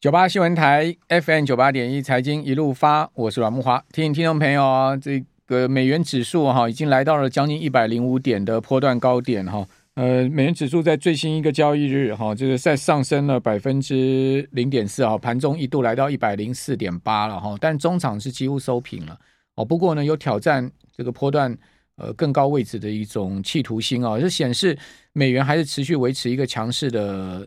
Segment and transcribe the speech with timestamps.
[0.00, 3.84] 九八新闻台 FM 九八点一财经一路发，我是阮木华。
[3.92, 9.66] 提醒听众朋友啊，这个美元指数哈已经来到了将近一百零五点的波段高点哈。
[9.94, 19.18] 呃，美元指数在最新一个交易日哈，这个在上升了百分之零点四啊，盘中一度来到一百零四点八了哈，但中场是几乎收平了
[19.56, 19.64] 哦。
[19.64, 21.52] 不过呢，有挑战这个波段
[21.96, 24.78] 呃更高位置的一种企图心啊，就显示
[25.12, 27.44] 美元还是持续维持一个强势的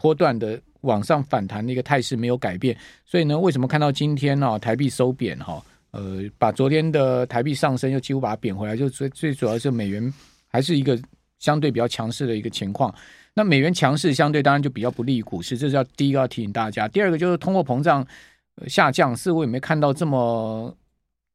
[0.00, 0.58] 波段的。
[0.82, 2.74] 往上反弹的一个态势没有改变，
[3.04, 4.58] 所以呢，为什么看到今天呢、啊？
[4.58, 10.10] 台币收贬哈，呃，把昨天的台币上升又几乎把它贬回来，就最最主要是美元
[10.48, 10.98] 还是一个
[11.38, 12.94] 相对比较强势的一个情况。
[13.34, 16.88] 那美元强势相对当然就比较不利于股市，这是要第一个要提醒大家。
[16.88, 18.06] 第二个就是通货膨胀
[18.66, 20.74] 下降，似乎也没看到这么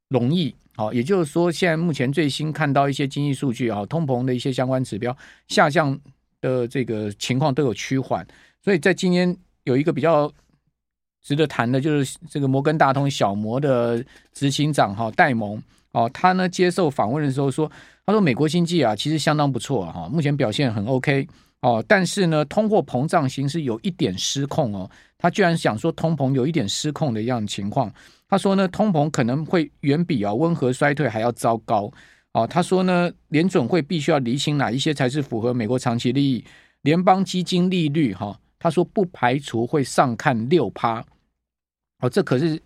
[0.10, 0.52] 容易。
[0.76, 5.16] 好，也就是说，现在目前最新看到一些经济数据啊，通膨的一些相关指标
[5.50, 5.96] 下降
[6.42, 8.26] 的这个情况都有趋缓。
[8.62, 10.32] 所以在今天有一个比较
[11.22, 14.04] 值得谈的，就是这个摩根大通小摩的
[14.34, 15.62] 执行长哈戴蒙
[15.92, 17.72] 哦，他呢接受访问的时候说，
[18.06, 21.28] 他说美国经济啊其实相当不错哈，目前表现很 OK
[21.62, 27.92] 哦，但是呢通货膨胀形势有一点失控哦，他居然想说通膨有一点失控的一样情况，
[28.28, 31.92] 他说呢通膨可能会远比啊温和衰退还要糟糕
[32.36, 36.44] 哦，他说呢联准会必须要厘清哪一些才是符合美国长期利益，
[36.82, 38.38] 联邦基金利率哈。
[38.60, 41.02] 他说不排除会上看六趴，
[42.00, 42.62] 哦，这可是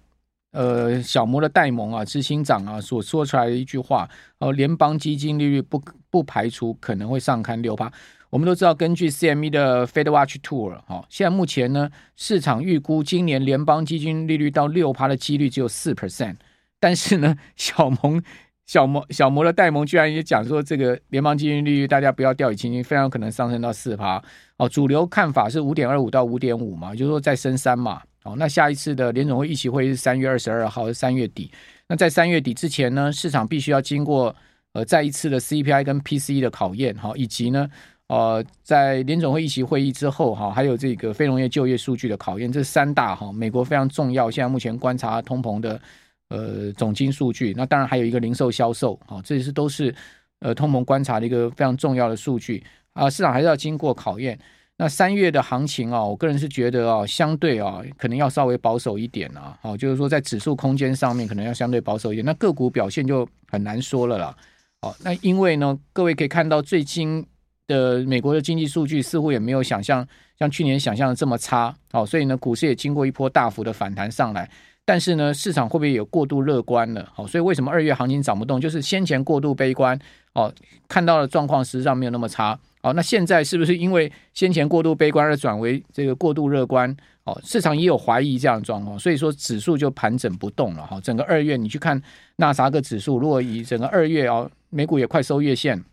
[0.53, 7.91] 呃小摩的戴蒙啊执行长啊所说出来的一句话哦，联邦基金利率不不排除可能会上看六趴。
[8.31, 16.37] 我们都知道，根据 CME 的 Fed Watch Tour 哈，现在目前呢市场预估今年联邦基金利率到六趴的几率只有四 percent，
[16.79, 18.23] 但是呢小 蒙。
[18.69, 24.21] 小摩小摩的戴蒙居然也讲说，这个联邦基金利率大家不要掉以轻心，非常可能上升到四趴
[24.57, 24.69] 哦。
[24.69, 27.99] 主流看法是五点二五到五点五嘛，就是说再升三嘛。
[28.21, 31.49] 哦，那下一次的联总会议席会是三月二十二号，是三月底。
[31.87, 34.35] 那在三月底之前呢，市场必须要经过
[34.73, 37.67] 呃再一次的 CPI 跟 PCE 的考验哈，以及呢
[38.05, 44.29] 呃在联总会议席会议之后哈，还有这个非农业就业数据的考验，这三大哈美国非常重要。
[44.29, 45.81] 现在目前观察通膨的。
[46.29, 49.93] 呃，总金数据，那当然还有一个零售销售，啊、哦，这是都是
[50.39, 52.63] 呃通膨观察的一个非常重要的数据
[52.93, 53.09] 啊。
[53.09, 54.37] 市场还是要经过考验。
[54.77, 59.57] 那三月的行情啊，我个人是觉得啊，相对啊，可能要稍微保守一点啊。
[59.61, 62.23] 好、哦，就是说在指数空间上面，可能要相对保守一点。
[62.23, 64.37] 那个股表现就很难说了啦。
[64.81, 67.25] 好、哦，那因为呢，各位可以看到最近
[67.67, 70.07] 的美国的经济数据似乎也没有想象
[70.37, 71.75] 像去年想象的这么差。
[71.91, 74.49] 好、哦，所以呢，股市也经过一波大幅的反弹上来。
[74.85, 77.07] 但是呢，市场会不会有过度乐观了？
[77.13, 78.59] 好，所以为什么二月行情涨不动？
[78.59, 79.97] 就是先前过度悲观
[80.33, 80.51] 哦，
[80.87, 82.59] 看到的状况实际上没有那么差。
[82.81, 86.95] 好，那现在是不是因为先前过度悲观而转为这个过度乐观？
[87.25, 90.87] 哦，市场也有怀疑这样的状况，所以说指数就盘整不动了。
[90.87, 92.01] 哈，整个二月你去看
[92.37, 95.83] 纳啥个指数，如果以整个二月哦，美股也快收月线，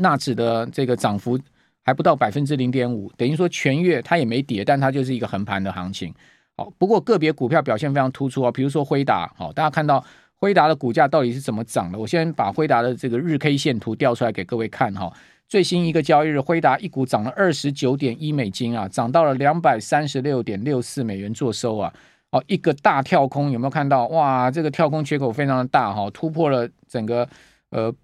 [0.00, 1.38] 纳指的这个涨幅
[1.84, 6.12] 还不到百分之零点五，等于说全月它也没跌，但它就是一个横盘的行情。
[6.56, 10.02] 好，不过个别股票表现非常突出啊，比如说辉达，好，大家看到
[10.36, 11.98] 辉达的股价到底是怎么涨的？
[11.98, 15.12] 我先把辉达的这个日 K 线图调出来给各位看哈。
[15.48, 21.92] 最新一个交易日，辉达一股涨了二十九点一美金啊，涨到了两百三十六点六四美元做收啊。
[22.30, 24.06] 哦，一个大跳空，有没有看到？
[24.08, 27.28] 哇，这个跳空缺口非常的大哈，突破了整个
[27.68, 27.94] 呃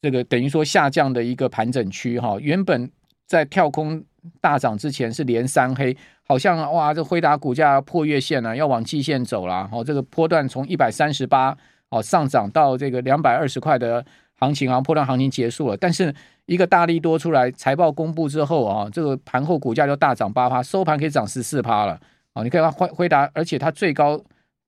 [0.00, 2.36] 这个等于说下降的一个盘整区哈。
[2.40, 2.90] 原本
[3.26, 4.04] 在跳空
[4.40, 5.96] 大涨之前是连三黑。
[6.24, 9.68] 好像哇，这辉达股价破月线了，啊，要往季线走了。
[9.72, 11.56] 哦，这个波段从一百三十八
[11.90, 14.04] 哦上涨到这个两百二十块的
[14.36, 15.76] 行情啊，波段行情结束了。
[15.76, 16.14] 但是
[16.46, 22.00] 一个大利多出来，财报公布之后啊，这个盘后股价就大涨八趴，收盘可以涨十四趴了。
[22.32, 24.18] 啊，你可以看辉辉达，而且它最高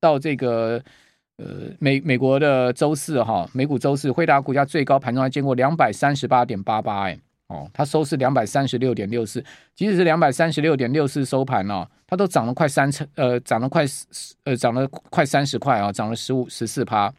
[0.00, 0.82] 到这个
[1.38, 1.46] 呃
[1.78, 7.18] 美美国的周四哈，美股周四辉达股价最高盘中还见过两百三十八点八八哎。
[7.48, 9.44] 哦，它收是两百三十六点六四，
[9.74, 13.84] 即使是两百三十六点六四收盘哦，它都涨了快三成，呃，涨了快
[14.44, 17.12] 呃，涨了快三十块啊，涨了十五十四趴。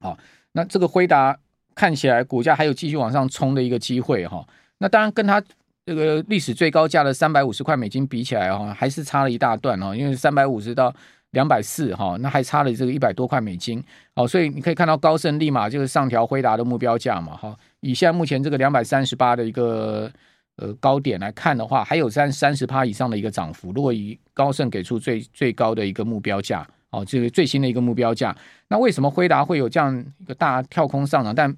[0.00, 0.16] 好，
[0.52, 1.38] 那这个辉达
[1.74, 4.46] 看起来股价还有继续往上冲的一个机会哈。
[4.78, 5.42] 那当然跟它
[5.86, 10.94] 这个历史最高价的三百五十块美金比起来啊，还是差了一大段哦，因为三百五十到。
[11.32, 13.80] 两百四哈，那还差了这个一百多块美金
[14.16, 17.56] 哦，所以你可以看到高盛立马就是上调辉达的目标价嘛哈。
[17.80, 20.10] 以现在目前这个两百三十八的一个
[20.56, 23.72] 呃高点来看的话，还有三三十趴以上的一个涨幅。
[23.72, 28.36] 如果以高盛给出最最高的一个目标价哦，这个最新的一个目标价，
[28.68, 31.34] 那为什么辉达会有这样一个大跳空上涨？
[31.34, 31.56] 但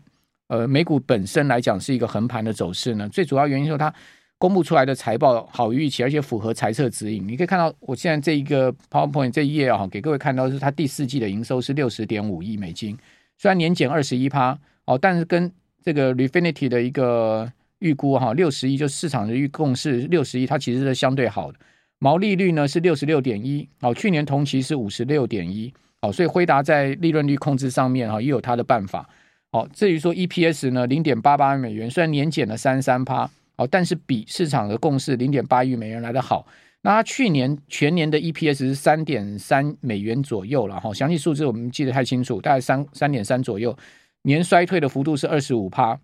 [0.49, 3.09] 呃美股本身来讲是一个横盘的走势呢？
[3.09, 3.93] 最主要原因是它
[4.39, 7.27] 公布出来的财报好于预期，而且符合财测指引。
[7.27, 12.99] 你可以看到，我现在这一个 PowerPoint 这一页啊，给各位看到是它第四季的营收是六十点五亿美金，
[13.39, 15.51] 虽然年减二十一趴哦，但是跟
[15.83, 17.51] 这个 Refinity 的一个
[17.81, 21.59] 预估哈，六十亿就市场的预共是六十亿，它其实是相对好的。
[21.99, 29.09] 毛利率呢是六十六点一，哦，去年同期是五十六点一，哦，所以辉达在利润率控制上面哈也有它的办法。
[29.53, 36.47] 哦，至于说 EPS 呢，零点八八美元，虽然年减了三三趴，哦，但是比市场的共识零点八亿美元来得好。
[36.81, 43.77] 那它去年全年的 EPS 是三点三美元左右了哈，详细数字我们记得太清楚，大概三三点三左右，
[44.23, 46.01] 年衰退的幅度是二十五趴。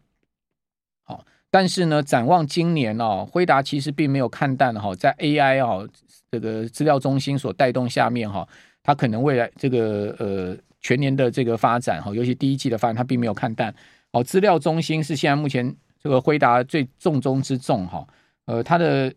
[1.05, 1.25] 好。
[1.51, 5.89] 但是呢，展望今年哦，辉达其实并没有看淡哈，在 AI 哦
[6.31, 8.47] 这个资料中心所带动下面哈，
[8.83, 13.75] 它可能未来这个呃全年的这个发展哈，尤其第一季的发展，它并没有看淡。
[14.11, 18.07] 哦，资料中心是现在目前这个辉达最重中之重哈。
[18.45, 19.11] 呃，它的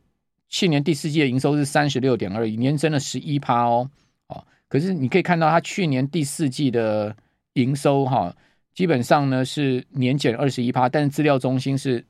[0.48, 3.92] 去年第四季的营收是三十六点二亿，年增了十一趴哦。
[4.28, 7.14] 哦，可是你可以看到它去年第四季的
[7.56, 8.34] 营收哈，
[8.74, 12.04] 基本上呢是年减二十一趴，但是资料中心是。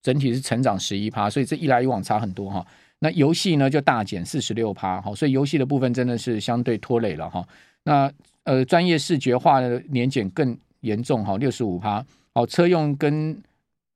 [0.00, 2.64] 整体是成长十一趴，所以这一来一往差很多哈。
[3.00, 7.46] 那游戏呢就大减四十六趴，好，所以游戏的部分真的是相对拖累了哈。
[7.82, 8.10] 那
[8.44, 12.02] 呃，专业视觉化的年减更严重哈，六十五趴。
[12.32, 13.36] 好，车用跟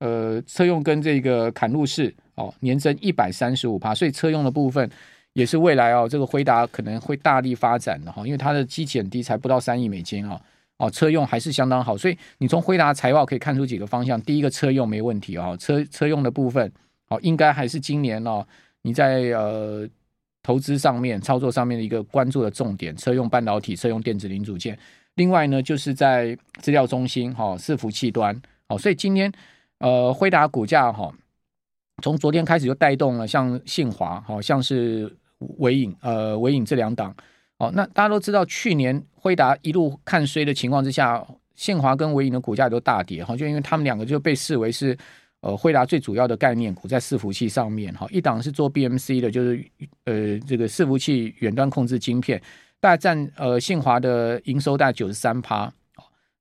[0.01, 4.91] 呃车用跟这个砍入式哦，年增一百三十五趴，所以车用的部分
[5.35, 10.35] 也是未来哦，这个辉达可能会大力发展的哈，因为它的基减低，才不到三亿美金啊。
[10.35, 10.41] 哦，
[10.82, 14.20] 哦车用还是相当好，所以你从辉达财报可以看出几个方向。
[14.23, 16.70] 第一个，车用没问题啊，车车用的部分，
[17.06, 18.44] 哦，应该还是今年哦，
[18.82, 19.88] 你在呃
[20.43, 24.76] 投资上面、操作上面的一个关注的重点，车用半导体、车用电子零组件。
[25.14, 28.34] 另外呢，就是在资料中心哈，伺服器端，
[28.67, 29.32] 哦，所以今天
[29.79, 31.14] 呃，辉达股价哈，
[32.02, 35.17] 从昨天开始就带动了，像信华，好像是
[35.58, 37.14] 纬颖，呃，纬颖这两档。
[37.62, 41.25] 哦，那大家都知道，去年辉达一路看衰的情况之下，
[41.55, 44.99] 信华跟维影的股价都大跌哈，就因为他们两个就被视为是
[45.43, 49.64] 呃辉达最主要的概念股在伺服器上面哈，一档是做 BMC 的，就是
[50.06, 52.43] 呃这个伺服器远端控制晶片，
[52.81, 55.73] 大概占呃信华的营收大概九十三趴，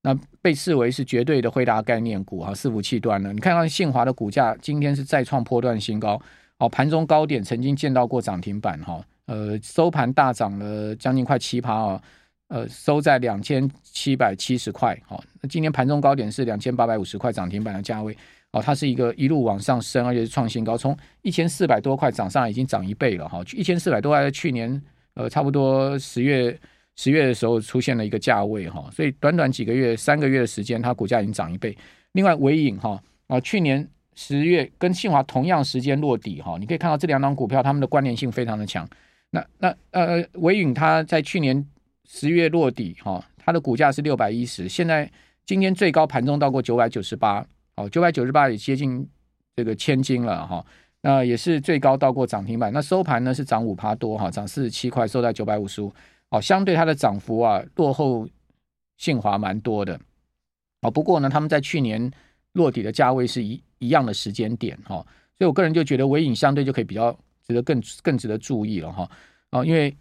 [0.01, 6.19] 那被视为是绝对的辉达概念股哈，伺服器端呢，你看看信华的股价今天是再创波段新高，
[6.57, 8.99] 哦，盘中高点曾经见到过涨停板哈。
[9.31, 12.01] 呃，收盘大涨了将近快七趴啊，
[12.49, 14.99] 呃，收在两千七百七十块。
[15.07, 18.13] 好，那今天盘中高点是两千八百五十块，涨停板的价位。
[18.51, 23.41] 哦，它是一个一路往上升，而且是创新高，从一千四百多块涨上来，已经涨一倍了哈。
[23.55, 24.81] 一千四百多块在去年
[25.13, 26.59] 呃，差不多十月
[26.97, 31.73] 十月的时候出现了一个价位哈，所以短短几个月三个月的时间，它股价已经涨一倍。
[32.11, 38.85] 另外，纬颖哈啊，去年十月跟信华同样时间落底哈，你可以看到这两档股票它们的关联性非常的强。
[39.33, 41.65] 那那呃，纬颖它在去年
[42.05, 45.09] 十月落底哈，它的股价是六百一十，现在
[45.45, 47.45] 今天最高盘中到过九百九十八，
[47.75, 49.07] 哦，九百九十八也接近
[49.55, 50.65] 这个千金了哈，
[51.01, 55.93] 那也是最高到过涨停板，那收盘呢是涨五趴多哈，涨四十七块，收在九百五十五，
[56.29, 58.27] 哦，相对它的涨幅啊落后
[58.97, 59.97] 信华蛮多的，
[60.81, 62.11] 哦，不过呢他们在去年
[62.51, 65.05] 落底的价位是一一样的时间点哈，所
[65.39, 67.17] 以我个人就觉得纬颖相对就可以比较。
[67.47, 69.09] 值得更更值得注意了哈
[69.49, 69.95] 啊，因为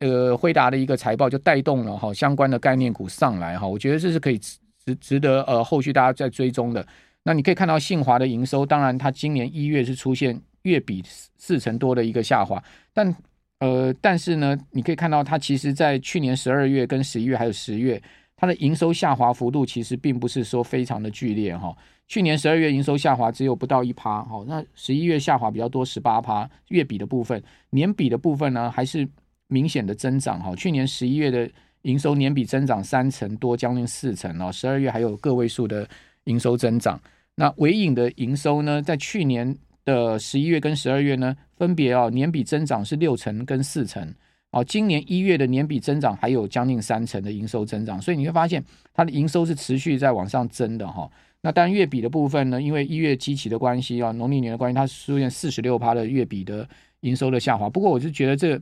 [0.00, 4.58] 呃辉达的一个财报就带动了哈相关的概念股上来哈，我觉得这是可以值
[5.00, 6.86] 值得呃后续大家再追踪的。
[7.22, 11.02] 那你可以看到信华的营收，当然它今年一月是出现月比
[11.38, 13.16] 四成多的一个下滑，但
[13.60, 18.02] 呃但是呢，你可以看到它其实在去年十二月跟十一月还有十月，
[18.36, 21.74] 它的营收下滑幅度其实并不是说非常的剧烈哈。
[22.06, 26.48] 去年十二月营收下滑只有不到一趴，好，那十一月下滑比较多，十八趴。
[26.68, 29.08] 月比的部分，年比的部分呢，还是
[29.48, 30.54] 明显的增长哈。
[30.54, 31.50] 去年十一月的
[31.82, 34.52] 营收年比增长三成多，将近四成哦。
[34.52, 35.88] 十二月还有个位数的
[36.24, 37.00] 营收增长。
[37.36, 44.14] 那纬颖的营收呢，在去年的十一月跟十二月呢，分别哦年比增长是六成跟四成
[44.50, 44.62] 哦。
[44.62, 51.10] 今年一月的年比增长还有将近三成的营收增长，所以你会发现它的营收是持续在往上增的哈。
[51.46, 56.66] 那当然，月比的部分呢，因为一月基期的关系啊，农历年的关系，它出现四十六趴的月比的
[57.00, 57.68] 营收的下滑。
[57.68, 58.58] 不过，我是觉得这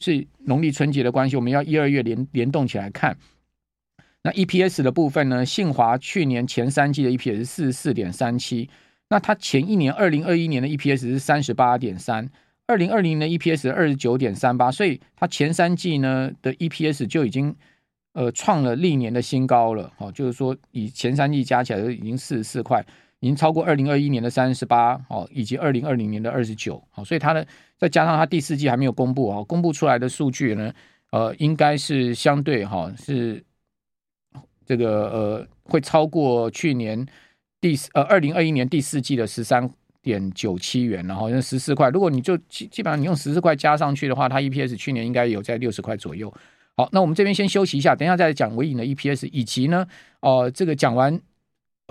[0.00, 3.16] 是农历春节的关系，我们要一二月联联动起来看。
[4.24, 8.68] 那 EPS 的部分呢，信华去年前三季的 EPS 四十四点三七，
[9.10, 12.28] 那它前一年二零二一年的 EPS 是三十八点三，
[12.66, 17.54] 二零二零年的 EPS 是二十九点三八，所以它前三季呢的 EPS 就已经。
[18.14, 22.80] 呃，创了历年的新高了，哦，就是说以前三季加起来都已经四十四块，
[23.18, 27.44] 已经超过二零二一年的三十八哦，以及二零二零年的二十九，好，所以它的
[27.76, 30.72] 再加上它第四季还没有公布哦，公布出来的数据呢，
[31.10, 33.44] 呃，应该是相对哈、是
[34.64, 37.04] 这个呃会超过去年
[37.60, 39.68] 第呃二零二一年第四季的十三
[40.02, 46.32] 点九七元，然后那十四块，如果你就基基本上你用十四块加上去的话，它 EPS 去年应该有在六十块左右。
[46.76, 49.86] 好，那我们这边先休息一下，等一下再讲维影的 EPS，以及呢，
[50.20, 51.20] 呃，这个讲完。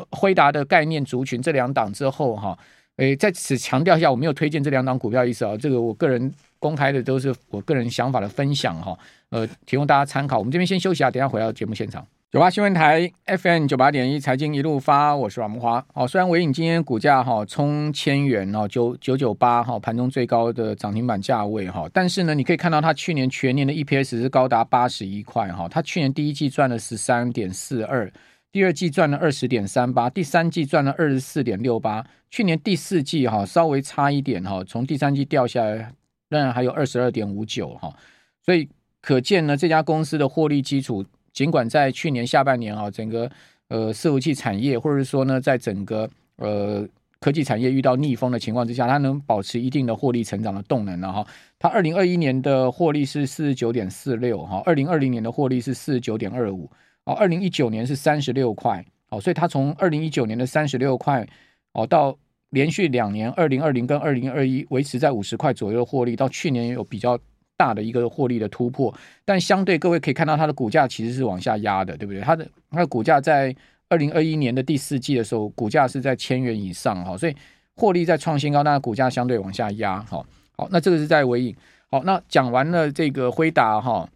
[0.09, 2.57] 辉达的概念族群这两档之后哈，
[2.95, 8.97] 诶，在此强调一下，我没有推荐这两档股票意思啊，这个我个人公开的都是我个人想法的分享哈，
[9.29, 10.39] 呃，提供大家参考。
[10.39, 12.03] 我们这边先休息啊，等一下回到节目现场。
[12.33, 15.85] 九八新闻台 FM 九八点一财经一路发，我是阮木华。
[15.93, 28.11] 好，虽然纬颖今天股价哈冲千元哦，九九九八哈，盘中最高的涨停板价位哈，但是呢，你可以看到它去年全年的 EPS 是高达八十一块哈，它去年第一季赚了十三点四二。
[28.51, 35.93] 第二季赚了二十点三八，第三季赚了二十四点六八，去年第四季哈稍微差一点哈，从第三季掉下来，
[36.29, 37.95] 仍然还有二十二点五九哈，
[38.43, 38.67] 所以
[39.01, 43.29] 可见呢，这家公司的获利基础，尽管在去年下半年啊，整个
[43.67, 46.87] 呃伺服器产业或者是说呢，在整个呃
[47.19, 51.27] 科技产业遇到逆风的情况之下，它能保持一定的获利成长的动能了哈。
[51.57, 56.69] 它二零二一年的获利是四十九点四六哈，二零二零年的获利是四十九点二五。
[57.05, 61.27] 哦，二零一九年是三十六块，哦，所以它从二零一九年的三十六块，
[61.73, 62.17] 哦，到
[62.51, 67.19] 连续两年二零二零跟二零二一维持在五十块左右的获利，到去年有比较
[67.57, 68.93] 大的一个获利的突破，
[69.25, 72.21] 但相对各位可以看到它的股价其实是往下压的，对不对？
[72.21, 73.55] 它的它的股价在
[73.89, 77.35] 二零二一年的第四季的时候，股价是在千元以上，哈，所以
[77.75, 80.25] 获利在创新高，但股价相对往下压，哈，
[80.57, 81.55] 好，那这个是在尾影，
[81.89, 84.07] 好，那讲完了这个辉达，哈。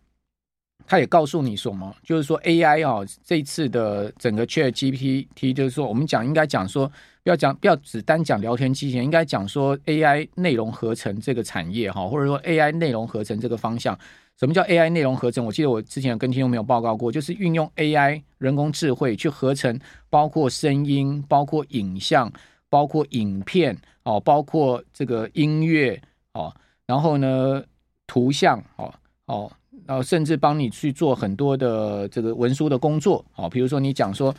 [0.90, 1.94] 他也告诉你什么？
[2.02, 6.90] 就是说 AI 啊，这次的整个 ChatGPT，就是说我们讲应该讲说，
[7.28, 14.00] 不要讲不要只单讲聊天机器人，应该讲说 AI 内容合成这个产业哈，或者说 AI 内容合成这个方向。
[14.40, 15.46] 什么叫 AI 内容合成？
[15.46, 19.78] 我记得我之前跟听众没有报告过，就是运用 AI 人工智慧去合成，
[20.10, 22.32] 包括声音、包括影像、
[22.70, 26.56] 包括影片哦，包括这个音乐哦，
[26.86, 27.62] 然后呢
[28.08, 28.94] 图像哦
[29.26, 29.52] 哦。
[29.86, 34.34] 然后甚至帮你去做很多的这个文书的工作，哦，比如说你讲说，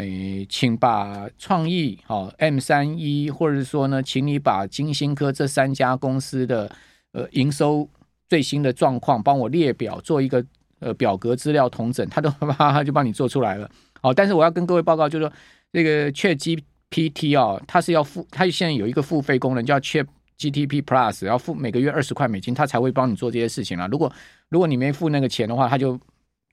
[0.00, 6.70] 诶，请把创意好 M 三一，或者说呢，请你把金星科这三家公司的
[7.12, 7.88] 呃营收
[8.28, 10.44] 最新的状况帮我列表，做一个
[10.78, 13.70] 呃表格资料统整，他都哈哈就帮你做出来了。
[14.00, 15.32] 好，但是我要跟各位报告，就是说
[15.72, 20.06] 这个 ChatGPT 啊，它是要付，它现在有一个付费功能叫 Chat。
[20.40, 23.86] GTP Plus 要付每个月二十块美金，他才会帮你做这些事情啦。
[23.88, 24.10] 如果
[24.48, 26.00] 如果你没付那个钱的话，他就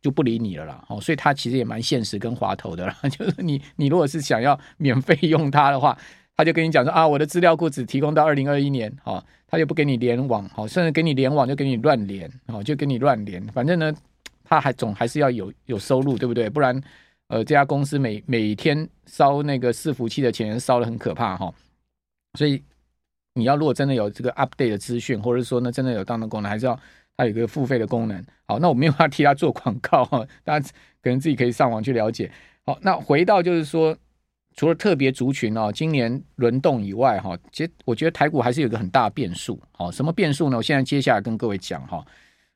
[0.08, 0.82] 就不理你了啦。
[0.88, 2.96] 哦，所以他其实也蛮现实跟滑头的啦。
[3.12, 5.98] 就是你你如果是想要免费用它的话，
[6.38, 13.46] 他就跟你讲说啊，我的资料库只提供到二零二一年，哦，他就不给你联网，哦，甚至给你联网就给你乱连，哦，就给你乱连。
[13.48, 13.94] 反正呢，
[14.44, 16.50] 他还总还是要有有收入，对不对？
[16.50, 16.82] 不然
[17.28, 21.54] 呃，这家公司每每天烧那个伺服器的钱烧得很可怕哈，
[22.38, 22.64] 所以。
[23.38, 26.74] 你要如果真的有这个 update 的资讯，或者说呢，真的有当的功能，还是要
[27.18, 28.24] 它有一个付费的功能。
[28.46, 30.70] 好，那我没有要替他做广告哈，大家
[31.02, 32.32] 可能自己可以上网去了解。
[32.64, 33.98] 好，那回到就是说，
[34.56, 39.60] 除了特别族群哦，今年轮动以外哈，其实我觉得台股还是有一个很大的变数。
[39.72, 40.58] 好，什么变数呢？
[40.58, 42.06] 我现在接下来跟各位讲哈。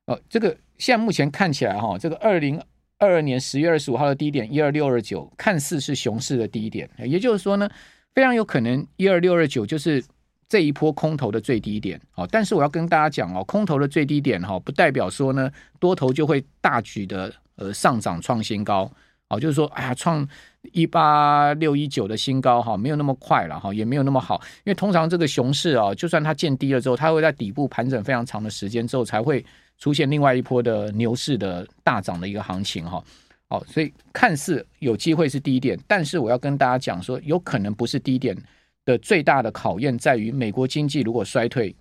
[0.05, 2.61] 呃，这个现在目前看起来哈，这个二零
[2.99, 7.69] 二二年十月二十五号的低点一二六二九，看似是熊市的低点，也就是说呢，
[8.13, 10.03] 非常有可能一二六二九就是。
[10.51, 18.91] 这一波空头的最低点，好，但是我要跟大家讲哦，空头的最低点哈，不代表说呢多头就会大举的呃上涨创新高，
[19.29, 20.27] 好，就是说哎呀创
[20.73, 29.45] 一八六一九的新高哈，没有那么快了哈，也没有那么好，因为通常这个熊市啊，就算它见低了之后，它会在底部盘整非常长的时间之后，才会
[29.77, 33.01] 出现另外一波的牛市的大涨的一个行情哈，
[33.47, 38.35] 好，所以看似有机会是低点，但是我要跟大家讲说，有可能不是低点。
[38.85, 41.75] 的最大的考验在于，美国经济如果衰退，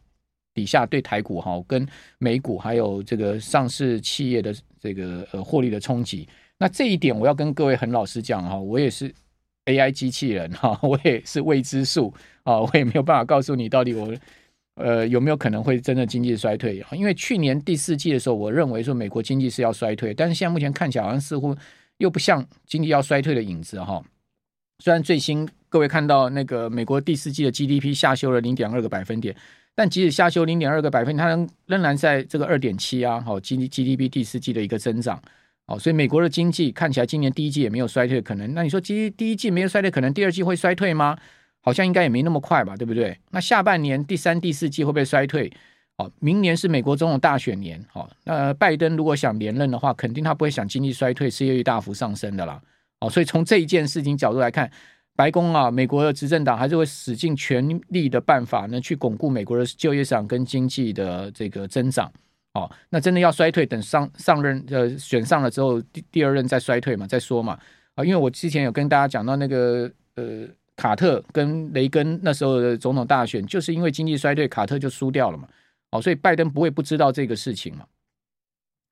[0.54, 1.86] 底下对台股哈跟
[2.18, 6.28] 美股还有这个上市企业的这个呃获利的冲击。
[6.58, 9.12] 那这一点我要跟各位很老实讲哈，我也是
[9.64, 14.12] AI 机器人哈，我也是未知数啊，我也没有办法告诉你到底我
[14.74, 16.84] 呃有没有可能会真的经济衰退。
[16.92, 21.56] 因为去年第四季的时候，我认为说美国经济是要衰退，但是现在目前看起来好像似乎
[21.98, 24.02] 又不像经济要衰退的影子哈。
[24.80, 29.34] 虽然最新各位看到那个美国第四季的 GDP 下修了零点二个百分点，
[29.74, 35.22] 但即使下修零点二个百分点，它仍仍然在这个二点七啊，好 G GDP 第四季的一个增长
[35.66, 38.52] 哦，所以美国的经济看起来今年第一季也没有衰退可能。
[38.52, 41.16] 那你说，第一第一季没有衰退，可能第二季会衰退吗？
[41.62, 43.16] 好像应该也没那么快吧，对不对？
[43.30, 45.52] 那下半年第三、第四季会不会衰退？
[45.98, 52.60] 哦，明年是美国总统大选年，哦，那拜登如果想连任的话，肯定他不会想经济衰退、失业率大幅上升的啦。
[53.00, 54.70] 哦，所以从这一件事情角度来看，
[55.20, 62.10] 白宫啊，美国的执政党还是会使尽全力的办法呢，去巩固美国的就业市场跟经济的这个增长。
[62.54, 67.58] 哦，那真的要衰退，等上上任呃选上了之后，第第二任再衰退嘛，再说嘛。
[67.96, 75.46] 啊，因为我之前有跟大家讲到那个呃卡特跟雷根那时候的总统大选，就是因为经济衰退，卡特就输掉了嘛。
[75.90, 77.84] 哦，所以拜登不会不知道这个事情嘛。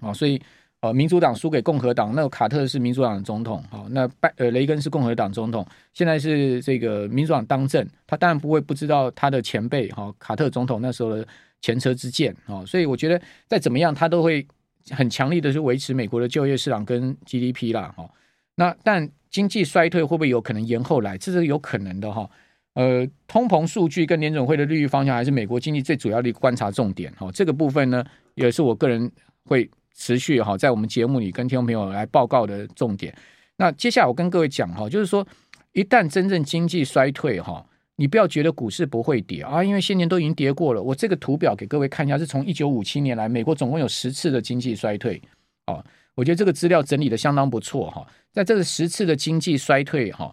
[0.00, 0.38] 哦，所以
[0.80, 11.26] 呃民主党输给共和党，那卡特是民主党的总统，好，那拜呃雷根是共和党总统，现在是这个民主党当政，他当然不会不知道他的前辈哈卡特总统那时候的。
[11.61, 14.47] 前车之鉴啊，所以我觉得再怎么样，他都会
[14.90, 18.08] 很强力的去维持美国的就业市场跟 GDP 啦，哈。
[18.54, 21.18] 那但经济衰退会不会有可能延后来？
[21.18, 22.30] 这是有可能的哈。
[22.75, 27.28] 呃，通膨数据跟联准会的利率方向还是美国经济最主要的一个观察重点哈。
[27.32, 28.04] 这个部分呢，
[28.37, 29.11] 也是我个人
[29.44, 33.14] 会持续哈，在我们节目里跟听众朋友来报告的重点。
[33.56, 35.26] 那接下来我跟各位讲哈，就是说
[35.72, 37.62] 一旦真正经济衰退哈。
[38.00, 40.80] 你不要觉得股市不会跌啊，因为先前都已经跌过了。
[40.80, 45.20] 我这个图表给各位看一下，是从一九五七年来，美国总共有十次的经济衰退。
[45.66, 48.06] 哦，我觉得这个资料整理的相当不错哈。
[48.32, 50.32] 在这个十次的经济衰退哈，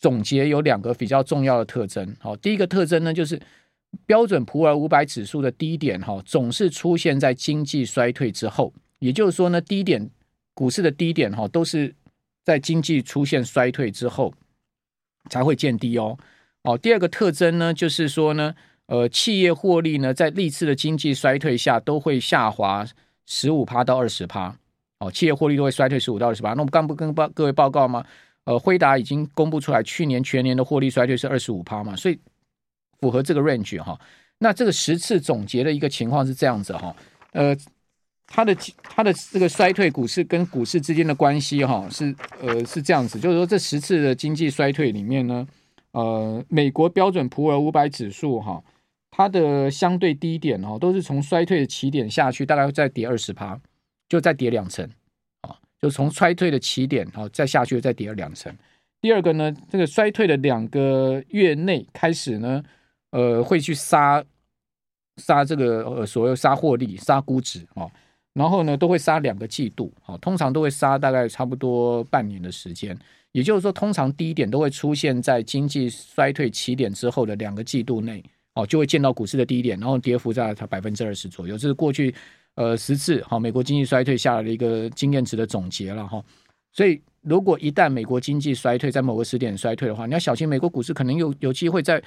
[0.00, 2.16] 总结有两个比较重要的特征。
[2.18, 3.40] 好，第一个特征呢，就是
[4.06, 8.72] 标准普尔五百指数的低点哈，总是出现在经济衰退之后。
[8.98, 10.10] 也就是说呢，低点
[10.54, 11.94] 股市的低点哈，都是
[12.44, 14.32] 在经济出现衰退之后。
[15.30, 16.18] 才会见低哦，
[16.64, 18.54] 哦，第二个特征呢，就是说呢，
[18.88, 22.86] 呃，企业获利呢，在历次的经济衰退下都会下滑
[23.24, 24.54] 十五趴到二十趴，
[24.98, 26.50] 哦，企业获利都会衰退十五到二十趴。
[26.50, 28.04] 那我们刚不跟报各位报告吗？
[28.44, 32.18] 呃，辉达已经公布出来，去年全年的获利衰退是二十五趴嘛，所以
[33.04, 34.00] 符合这个 range 哈。
[34.38, 36.96] 那这个十次总结的一个情况是这样子哈，
[37.32, 37.56] 呃。
[38.26, 45.46] 它的它的这个衰退股市跟股市之间的关系哈是呃是这样子，就是说这十次的经济衰退里面呢，
[45.92, 48.64] 呃，美国标准普尔五百指数哈，
[49.10, 53.60] 它的相对低点哈都是从衰退的起点下去，大概再跌二十趴，
[54.08, 54.88] 就再跌两成
[55.42, 58.50] 啊，就从衰退的起点哈再下去再跌了两成。
[59.02, 62.64] 第二个呢，这个衰退的两个月内开始呢，
[63.14, 64.22] 呃，会去杀
[65.18, 67.88] 杀这个呃所谓杀获利、杀估值啊。
[68.32, 72.98] 然后呢，都会杀两个季度，好，通常都会杀大概差不多半年的时间。
[73.30, 78.20] 也就是说，通常低点都会出现在经济衰退起点之后的两个季度内，
[78.54, 81.56] 哦，就会见到股市的低点，然后跌幅在它百分之二十左右。
[81.56, 82.12] 这是过去
[82.56, 86.20] 呃十次好美国经济衰退下来的一个经验值的总结了哈。
[86.72, 92.02] 所以，如果一旦美国经济衰退，在某个时点衰退的话，你要小心美国股市可能有有机会在。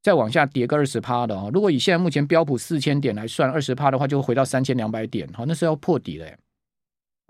[0.00, 6.38] 再往下跌个二十趴的哦，如果以现在目前标普四千点来算，二十趴的话就会回到三千两百点，好，那是要破底的，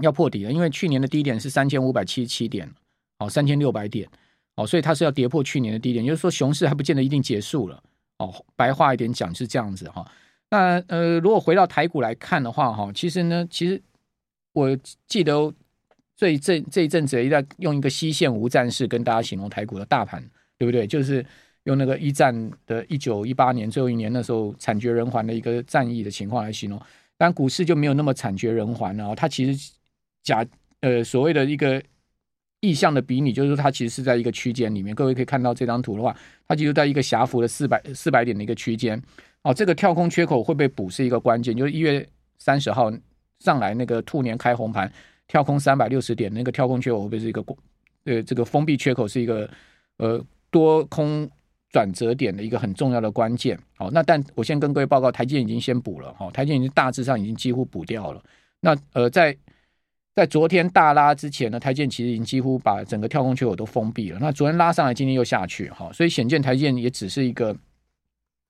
[0.03, 2.71] 要破底的，因为去年的低点是三千五百七十七点，
[3.19, 4.07] 好，三千六百点，
[4.57, 7.83] 哦，所以它是要跌破去年的低点，也就是说熊市还不见得一定结束了，
[8.19, 10.07] 哦，白话一点讲是这样子哈。
[10.51, 13.81] 那呃，如果回到台股来看的话哈，其实呢，其实
[14.53, 15.53] 我记得
[16.15, 20.23] 这一阵这一阵子一直在用一个西线无战事跟大家形容台股的大盘，
[20.59, 20.87] 对不对？
[20.87, 21.25] 就是。
[21.69, 26.81] 用那个一战的一九一八年最后一年那时候惨绝人寰的一个战役的情况来形容，
[27.19, 29.15] 但股市就没有那么惨绝人寰了。
[29.15, 29.71] 它其实
[30.23, 30.45] 假
[30.81, 31.83] 呃所谓的一个
[32.61, 34.95] 意向的比拟，就是说它其实是在一个区间里面。
[34.95, 39.01] 各位可以看到这张图的话，它其实在一个狭幅的四百四百点的一个区间。
[39.43, 42.05] 哦，这个跳空缺口会被补是一个关键，就是一月
[42.39, 42.91] 三十号
[43.41, 44.91] 上来那个兔年开红盘
[45.27, 47.45] 跳空三百六十点那个跳空缺口会不会是一个
[48.05, 49.51] 呃这个封闭缺口是一个
[49.99, 51.31] 呃多空。
[51.71, 58.23] 转折点的一个很重要的关键，好，那但我先跟各位报告，台积已经先补了，哈，台积已经大致上已经几乎补掉了。
[58.61, 59.37] 那呃，在
[60.15, 64.19] 在昨天大拉之前呢，台积其实已经几乎把整个跳空缺口都封闭了。
[64.19, 67.55] 那昨天拉上来，今天又下去，哈，所以显见台积也只是一个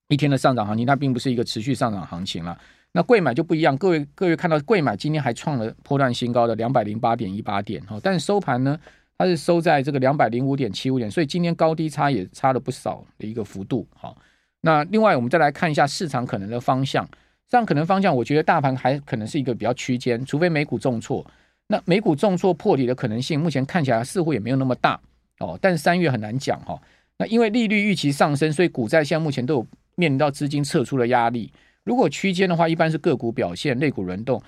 [0.09, 2.57] 一天的上涨行情，它并不是一个持续上涨行情了。
[2.93, 8.79] 那贵买就不一样，各位各位看到贵买今天还创了波段新高的两百零八点一八点，哈，但是收盘呢？
[9.19, 13.85] 它是收在这个两百零五点七五点，所以今天高低差也差了不少的一个幅度。
[13.93, 14.17] 好，
[14.61, 17.05] 那另外我们再来看一下市场可能的方向。
[17.05, 21.27] 市场可能方向，我觉得大盘还可能是一个比较区间，除非美股重挫。
[21.67, 25.01] 那美股重挫破底的可能性，目前看起来似乎也没有那么大
[25.41, 25.59] 哦。
[25.61, 26.81] 但三月很难讲哈。
[27.17, 31.53] 那因为利率预期上升，所以股债现在目前都有面临到资金撤出的压力。
[31.83, 34.41] 如果区间的话，一般是个股表现，类股轮动。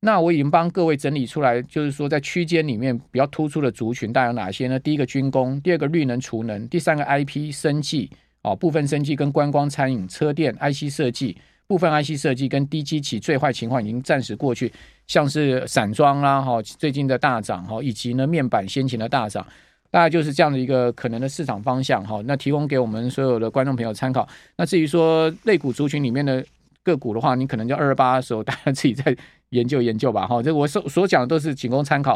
[0.00, 4.78] 那我已经帮各位整理出来，就是说在区间里面比较突出的族群，大概有哪些呢？
[4.78, 8.08] 第一个军工，第二个绿能储能，第三个 IP 生技
[8.42, 14.72] 哦，部分生技跟观光餐饮、车电、IC 设计，部分 IC 设计跟低基期最坏情况已经暂时过去，
[15.08, 19.44] 像是散装啦哈，最近的大涨哈，以及呢面板先前的大涨，
[19.90, 22.22] 大概就是这样的一个可能的市场方向哈。
[22.24, 24.28] 那提供给我们所有的观众朋友参考。
[24.56, 26.44] 那至于说类股族群里面的
[26.88, 29.16] 个股的话，你可能就二二八的时候，大家自己再
[29.50, 30.42] 研究研究吧哈。
[30.42, 32.06] 这我所所讲的都是仅供参考。